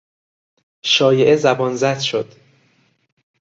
شایعه 0.81 1.35
زبانزد 1.35 1.99
شد. 1.99 2.33